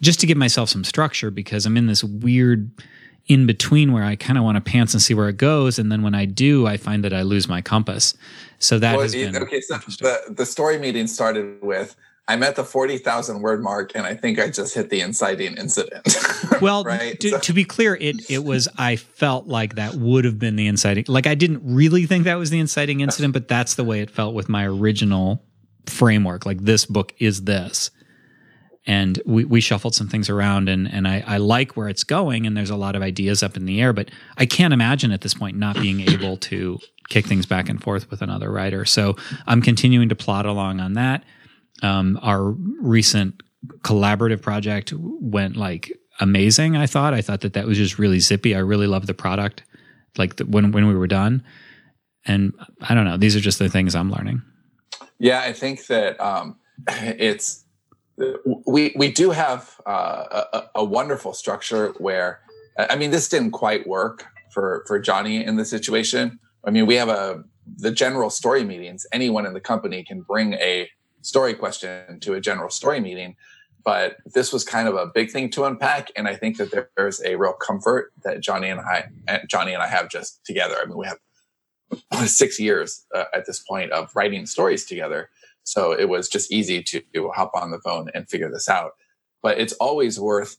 [0.00, 2.70] just to give myself some structure because I'm in this weird
[3.26, 5.90] in between where I kind of want to pants and see where it goes, and
[5.90, 8.14] then when I do, I find that I lose my compass.
[8.58, 9.60] So that well, has been okay.
[9.60, 14.14] So the the story meeting started with I'm at the 40,000 word mark and I
[14.14, 16.16] think I just hit the inciting incident.
[16.62, 17.20] well, right?
[17.20, 17.38] to, so.
[17.38, 21.04] to, be clear, it it was I felt like that would have been the inciting.
[21.06, 24.10] Like I didn't really think that was the inciting incident, but that's the way it
[24.10, 25.44] felt with my original
[25.86, 26.46] framework.
[26.46, 27.90] Like this book is this.
[28.86, 32.46] And we, we shuffled some things around and, and I, I like where it's going
[32.46, 35.22] and there's a lot of ideas up in the air, but I can't imagine at
[35.22, 38.84] this point not being able to kick things back and forth with another writer.
[38.84, 41.24] So I'm continuing to plot along on that
[41.82, 43.42] um, our recent
[43.80, 46.76] collaborative project went like amazing.
[46.76, 47.14] I thought.
[47.14, 48.54] I thought that that was just really zippy.
[48.54, 49.64] I really loved the product,
[50.16, 51.42] like the, when when we were done.
[52.26, 53.16] And I don't know.
[53.16, 54.42] These are just the things I'm learning.
[55.18, 56.56] Yeah, I think that um,
[56.88, 57.64] it's
[58.66, 62.40] we we do have uh, a, a wonderful structure where
[62.78, 66.38] I mean this didn't quite work for for Johnny in the situation.
[66.64, 67.44] I mean we have a
[67.76, 69.06] the general story meetings.
[69.12, 70.88] Anyone in the company can bring a
[71.24, 73.36] story question to a general story meeting,
[73.84, 77.22] but this was kind of a big thing to unpack, and I think that there's
[77.22, 79.08] a real comfort that Johnny and I
[79.48, 80.76] Johnny and I have just together.
[80.80, 81.18] I mean we have
[82.28, 85.30] six years uh, at this point of writing stories together.
[85.64, 87.02] So it was just easy to
[87.34, 88.92] hop on the phone and figure this out.
[89.42, 90.56] But it's always worth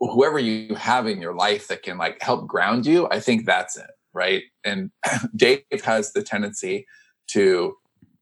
[0.00, 3.08] whoever you have in your life that can like help ground you.
[3.10, 3.90] I think that's it.
[4.12, 4.44] Right.
[4.64, 4.90] And
[5.36, 6.86] Dave has the tendency
[7.28, 7.76] to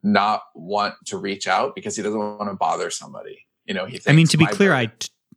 [0.06, 3.46] not want to reach out because he doesn't want to bother somebody.
[3.66, 4.92] You know, he I mean, to be clear, I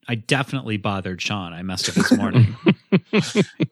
[0.07, 1.53] I definitely bothered Sean.
[1.53, 2.55] I messed up this morning.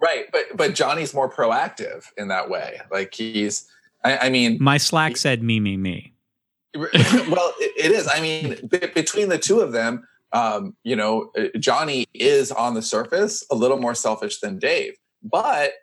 [0.02, 2.82] right, but but Johnny's more proactive in that way.
[2.92, 3.68] Like he's,
[4.04, 6.14] I, I mean, my Slack he, said me, me, me.
[6.76, 8.08] well, it, it is.
[8.12, 12.74] I mean, b- between the two of them, um, you know, uh, Johnny is on
[12.74, 15.74] the surface a little more selfish than Dave, but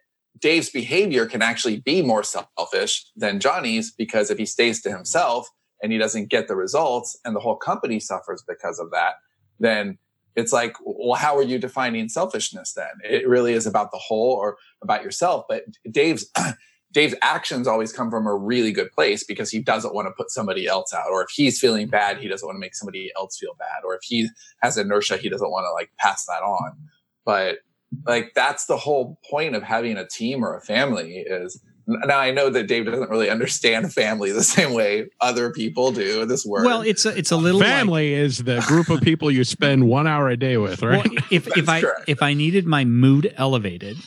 [0.44, 5.48] Dave's behavior can actually be more selfish than Johnny's because if he stays to himself
[5.82, 9.14] and he doesn't get the results and the whole company suffers because of that,
[9.58, 9.96] then
[10.36, 12.90] it's like, well, how are you defining selfishness then?
[13.02, 15.46] It really is about the whole or about yourself.
[15.48, 16.30] But Dave's
[16.92, 20.30] Dave's actions always come from a really good place because he doesn't want to put
[20.30, 21.06] somebody else out.
[21.10, 23.82] Or if he's feeling bad, he doesn't want to make somebody else feel bad.
[23.82, 24.28] Or if he
[24.60, 26.76] has inertia, he doesn't want to like pass that on.
[27.24, 27.60] But
[28.06, 32.30] like that's the whole point of having a team or a family is now I
[32.30, 36.24] know that Dave doesn't really understand family the same way other people do.
[36.24, 36.64] This word.
[36.64, 39.88] Well, it's a, it's a little family like, is the group of people you spend
[39.88, 41.04] one hour a day with, right?
[41.04, 42.04] Well, if if I correct.
[42.06, 43.98] if I needed my mood elevated,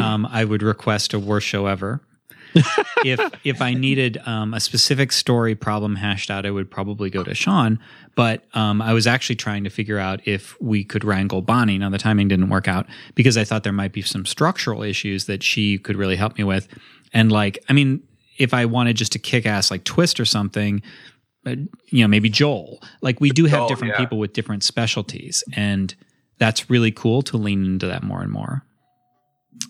[0.00, 2.00] um, I would request a worst show ever.
[3.04, 7.22] If if I needed um, a specific story problem hashed out, I would probably go
[7.22, 7.78] to Sean.
[8.14, 11.78] But um, I was actually trying to figure out if we could wrangle Bonnie.
[11.78, 15.26] Now the timing didn't work out because I thought there might be some structural issues
[15.26, 16.68] that she could really help me with.
[17.12, 18.02] And like, I mean,
[18.38, 20.82] if I wanted just to kick ass like Twist or something,
[21.46, 21.56] uh,
[21.88, 22.82] you know, maybe Joel.
[23.02, 23.98] Like we do have different yeah.
[24.00, 25.94] people with different specialties, and
[26.38, 28.64] that's really cool to lean into that more and more.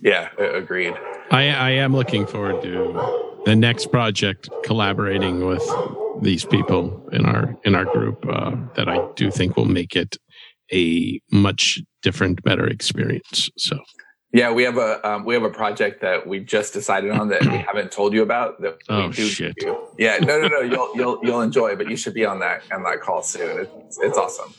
[0.02, 0.94] Yeah, agreed.
[1.30, 5.62] I, I am looking forward to the next project collaborating with
[6.22, 10.16] these people in our in our group uh, that I do think will make it
[10.72, 13.50] a much different, better experience.
[13.56, 13.78] So
[14.32, 17.44] yeah, we have a um, we have a project that we just decided on that
[17.44, 18.60] we haven't told you about.
[18.60, 19.54] That oh we do shit!
[19.98, 20.60] Yeah, no, no, no.
[20.60, 23.60] You'll you'll you'll enjoy, but you should be on that on that call soon.
[23.60, 24.52] It's, it's awesome.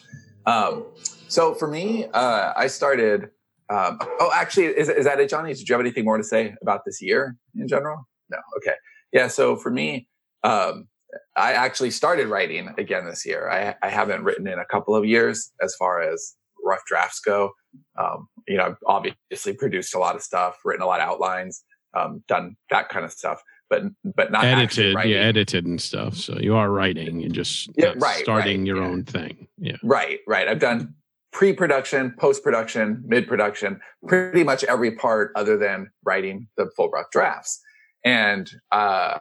[0.46, 0.86] Um,
[1.28, 3.32] so for me, uh, I started.
[3.70, 5.54] Um, oh, actually, is is that it, Johnny?
[5.54, 8.08] Did you have anything more to say about this year in general?
[8.30, 8.38] No.
[8.58, 8.76] Okay.
[9.12, 9.28] Yeah.
[9.28, 10.08] So for me,
[10.44, 10.88] um,
[11.36, 13.50] I actually started writing again this year.
[13.50, 17.52] I, I haven't written in a couple of years as far as rough drafts go.
[17.98, 21.64] Um, you know, I've obviously produced a lot of stuff, written a lot of outlines,
[21.94, 23.84] um, done that kind of stuff, but
[24.16, 26.16] but not edited, yeah, edited and stuff.
[26.16, 28.88] So you are writing and just yeah, right, starting right, your yeah.
[28.88, 29.48] own thing.
[29.58, 30.48] Yeah, right, right.
[30.48, 30.94] I've done
[31.38, 37.62] pre-production, post-production, mid-production, pretty much every part other than writing the full rough drafts.
[38.04, 39.20] And uh,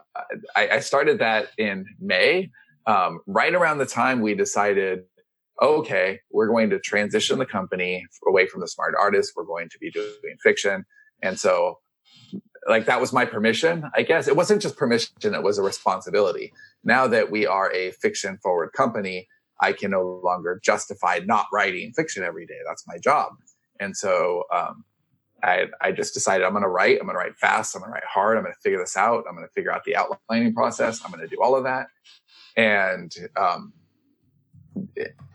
[0.55, 2.49] I, I, started that in May,
[2.87, 5.03] um, right around the time we decided
[5.61, 9.33] okay, we're going to transition the company away from the Smarter Artist.
[9.35, 10.85] We're going to be doing fiction.
[11.21, 11.79] And so
[12.67, 14.27] like that was my permission, I guess.
[14.27, 16.51] It wasn't just permission, it was a responsibility.
[16.83, 19.27] Now that we are a fiction forward company,
[19.61, 22.59] I can no longer justify not writing fiction every day.
[22.67, 23.33] That's my job.
[23.79, 24.83] And so um,
[25.43, 26.99] I, I just decided I'm going to write.
[26.99, 27.75] I'm going to write fast.
[27.75, 28.37] I'm going to write hard.
[28.37, 29.23] I'm going to figure this out.
[29.27, 31.01] I'm going to figure out the outlining process.
[31.03, 31.87] I'm going to do all of that.
[32.55, 33.73] And um,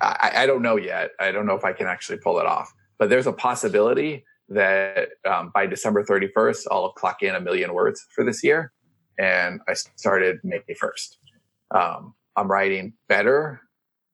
[0.00, 1.10] I, I, don't know yet.
[1.20, 5.10] I don't know if I can actually pull it off, but there's a possibility that
[5.28, 8.72] um, by December 31st, I'll clock in a million words for this year.
[9.18, 11.16] And I started May 1st.
[11.70, 13.60] Um, I'm writing better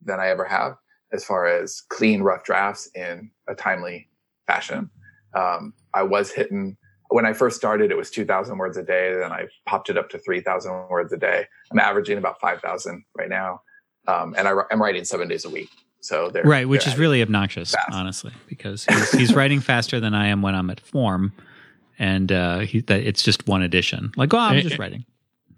[0.03, 0.77] than I ever have
[1.13, 4.09] as far as clean, rough drafts in a timely
[4.47, 4.91] fashion.
[5.35, 6.77] Um, I was hitting,
[7.09, 9.15] when I first started, it was 2,000 words a day.
[9.15, 11.47] Then I popped it up to 3,000 words a day.
[11.73, 13.63] I'm averaging about 5,000 right now
[14.09, 15.69] um, and I, am writing seven days a week.
[16.01, 17.93] So they're right, which they're is really obnoxious, fast.
[17.93, 21.33] honestly, because he's, he's writing faster than I am when I'm at form,
[21.99, 24.13] and uh, he, that it's just one edition.
[24.17, 25.05] Like, oh, I'm just writing,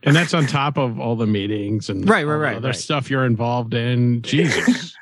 [0.03, 2.77] and that's on top of all the meetings and right, right, right, other right.
[2.77, 4.23] stuff you're involved in.
[4.23, 4.95] Jesus.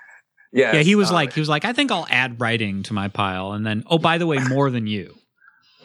[0.53, 0.83] yeah, yeah.
[0.83, 3.53] He was uh, like, he was like, I think I'll add writing to my pile,
[3.53, 5.15] and then, oh, by the way, more than you.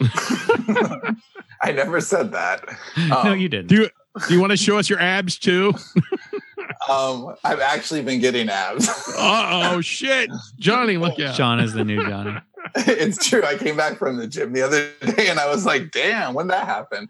[1.62, 2.68] I never said that.
[2.96, 3.68] Um, no, you didn't.
[3.68, 3.88] Do you,
[4.26, 5.74] Do you want to show us your abs too?
[6.88, 8.88] um, I've actually been getting abs.
[9.16, 11.36] oh shit, Johnny, look out!
[11.36, 12.38] John is the new Johnny.
[12.76, 13.44] it's true.
[13.44, 16.48] I came back from the gym the other day and I was like, "Damn, when
[16.48, 17.08] that happen?"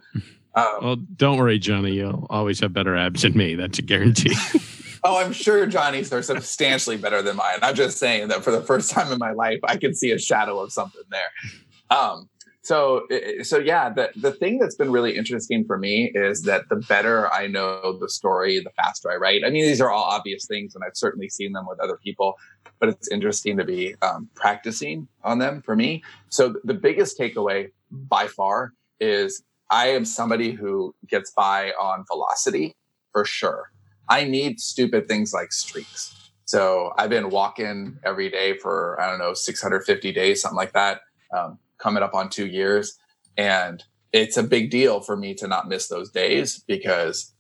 [0.57, 1.93] Um, well, don't worry, Johnny.
[1.93, 3.55] You'll always have better abs than me.
[3.55, 4.35] That's a guarantee.
[5.05, 7.59] oh, I'm sure Johnny's are substantially better than mine.
[7.63, 10.19] I'm just saying that for the first time in my life, I can see a
[10.19, 11.99] shadow of something there.
[11.99, 12.29] Um,
[12.65, 13.07] so
[13.43, 17.33] so yeah the, the thing that's been really interesting for me is that the better
[17.33, 20.75] i know the story the faster i write i mean these are all obvious things
[20.75, 22.35] and i've certainly seen them with other people
[22.81, 27.71] but it's interesting to be um, practicing on them for me so the biggest takeaway
[27.91, 32.77] by far is i am somebody who gets by on velocity
[33.13, 33.71] for sure
[34.09, 39.19] i need stupid things like streaks so i've been walking every day for i don't
[39.19, 41.01] know 650 days something like that
[41.35, 42.99] um, coming up on two years.
[43.37, 47.33] And it's a big deal for me to not miss those days because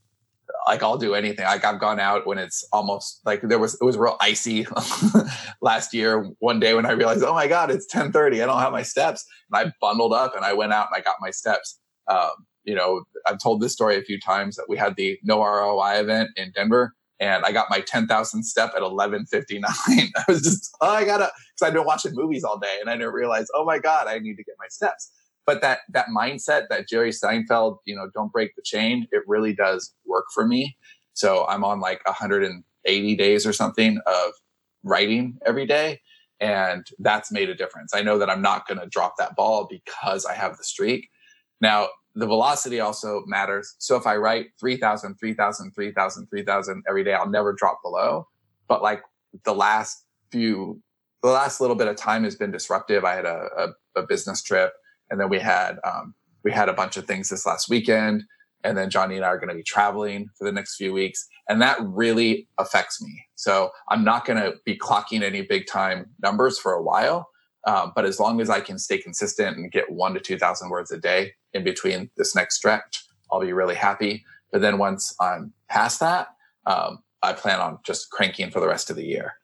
[0.66, 1.44] like I'll do anything.
[1.44, 4.66] Like I've gone out when it's almost like there was it was real icy
[5.60, 6.30] last year.
[6.40, 8.42] One day when I realized, oh my god, it's ten thirty.
[8.42, 11.04] I don't have my steps, and I bundled up and I went out and I
[11.04, 11.78] got my steps.
[12.08, 15.44] Um, you know, I've told this story a few times that we had the no
[15.44, 19.64] ROI event in Denver, and I got my 10,000 step at 11:59.
[19.66, 22.96] I was just oh I gotta because I've been watching movies all day and I
[22.96, 25.10] didn't realize oh my god I need to get my steps.
[25.46, 29.54] But that that mindset that Jerry Seinfeld you know don't break the chain it really
[29.54, 30.76] does work for me.
[31.14, 34.32] So I'm on like 180 days or something of
[34.82, 36.00] writing every day.
[36.40, 37.94] And that's made a difference.
[37.94, 41.08] I know that I'm not going to drop that ball because I have the streak.
[41.64, 43.74] Now, the velocity also matters.
[43.78, 48.28] So if I write 3000, 3000, 3000, 3000 every day, I'll never drop below.
[48.68, 49.00] But like
[49.46, 50.82] the last few,
[51.22, 53.02] the last little bit of time has been disruptive.
[53.02, 54.74] I had a, a, a business trip
[55.10, 58.24] and then we had, um, we had a bunch of things this last weekend.
[58.62, 61.26] And then Johnny and I are going to be traveling for the next few weeks.
[61.48, 63.24] And that really affects me.
[63.36, 67.30] So I'm not going to be clocking any big time numbers for a while.
[67.66, 70.92] Um, but as long as I can stay consistent and get one to 2,000 words
[70.92, 74.24] a day in between this next stretch, I'll be really happy.
[74.52, 76.28] But then once I'm past that,
[76.66, 79.34] um, I plan on just cranking for the rest of the year.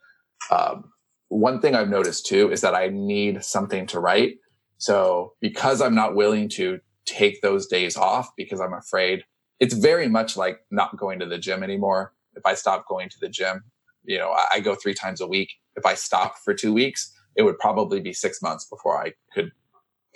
[0.50, 0.92] Um,
[1.28, 4.38] one thing I've noticed too is that I need something to write.
[4.78, 9.24] So because I'm not willing to take those days off because I'm afraid
[9.58, 12.12] it's very much like not going to the gym anymore.
[12.34, 13.62] If I stop going to the gym,
[14.04, 15.50] you know, I, I go three times a week.
[15.76, 19.52] If I stop for two weeks, it would probably be six months before I could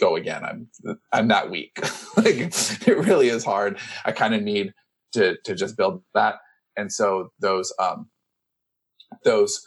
[0.00, 0.44] go again.
[0.44, 0.68] I'm
[1.12, 1.78] I'm that weak.
[2.16, 3.78] like it really is hard.
[4.04, 4.72] I kind of need
[5.12, 6.36] to to just build that.
[6.76, 8.08] And so those um
[9.24, 9.64] those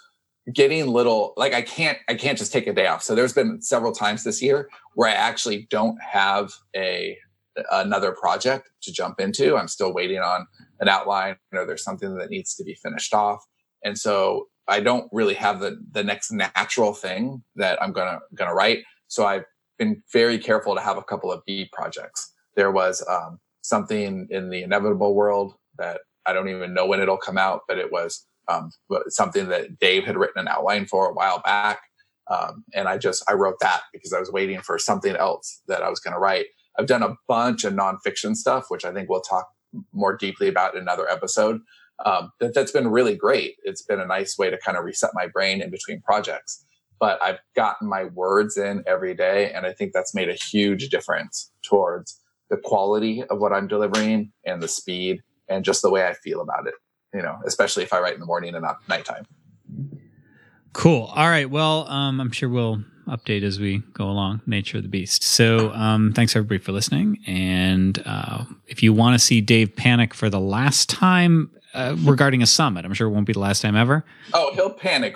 [0.54, 3.04] getting little like I can't I can't just take a day off.
[3.04, 7.18] So there's been several times this year where I actually don't have a
[7.72, 9.58] another project to jump into.
[9.58, 10.46] I'm still waiting on
[10.80, 13.44] an outline or there's something that needs to be finished off.
[13.84, 18.54] And so I don't really have the the next natural thing that I'm gonna gonna
[18.54, 18.84] write.
[19.08, 19.46] So I've
[19.78, 22.34] been very careful to have a couple of B projects.
[22.56, 27.18] There was um, something in the inevitable world that I don't even know when it'll
[27.18, 28.72] come out, but it was um,
[29.08, 31.82] something that Dave had written an outline for a while back.
[32.30, 35.82] Um, and I just I wrote that because I was waiting for something else that
[35.82, 36.48] I was going to write.
[36.78, 39.48] I've done a bunch of nonfiction stuff, which I think we'll talk
[39.94, 41.62] more deeply about in another episode
[42.06, 43.56] um, that, that's been really great.
[43.64, 46.66] It's been a nice way to kind of reset my brain in between projects.
[47.00, 50.90] But I've gotten my words in every day, and I think that's made a huge
[50.90, 52.20] difference towards
[52.50, 56.42] the quality of what I'm delivering and the speed and just the way I feel
[56.42, 56.74] about it.
[57.14, 59.26] You know, especially if I write in the morning and not nighttime.
[60.74, 61.12] Cool.
[61.16, 61.50] All right.
[61.50, 64.42] Well, um, I'm sure we'll update as we go along.
[64.46, 65.24] Nature of the beast.
[65.24, 67.20] So, um, thanks everybody for listening.
[67.26, 72.42] And uh, if you want to see Dave panic for the last time, uh, regarding
[72.42, 72.86] a summit.
[72.86, 74.04] I'm sure it won't be the last time ever.
[74.34, 75.16] Oh, he'll panic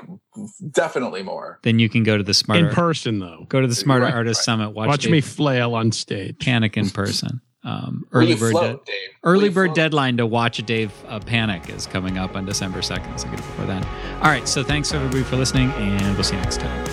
[0.71, 1.59] definitely more.
[1.63, 3.45] Then you can go to the smarter in person though.
[3.49, 4.45] Go to the Smarter right, Artist right.
[4.45, 4.69] Summit.
[4.71, 6.37] Watch, watch me flail on stage.
[6.39, 7.41] Panic in person.
[7.63, 8.93] Um, early bird, float, de-
[9.23, 9.75] early bird float?
[9.75, 13.19] deadline to watch Dave uh, panic is coming up on December second.
[13.19, 13.83] So get it before then.
[14.15, 14.47] All right.
[14.47, 16.85] So thanks everybody for listening, and we'll see you next time.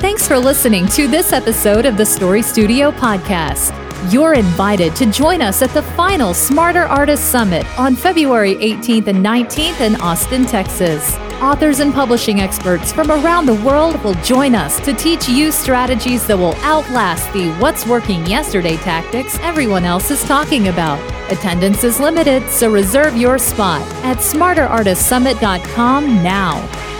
[0.00, 3.83] Thanks for listening to this episode of the Story Studio podcast.
[4.10, 9.24] You're invited to join us at the final Smarter Artist Summit on February 18th and
[9.24, 11.16] 19th in Austin, Texas.
[11.40, 16.26] Authors and publishing experts from around the world will join us to teach you strategies
[16.26, 21.00] that will outlast the what's working yesterday tactics everyone else is talking about.
[21.32, 26.93] Attendance is limited, so reserve your spot at smarterartistsummit.com now.